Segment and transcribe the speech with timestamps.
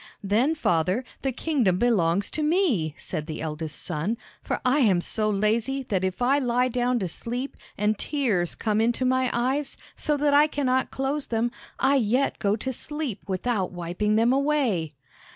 [0.23, 5.29] "Then, father, the kingdom belongs to me," said the eldest son; "for I am so
[5.29, 10.17] lazy, that if I lie down to sleep, and tears come into my eyes, so
[10.17, 14.95] that I cannot close them, I yet go to sleep without wiping them away!"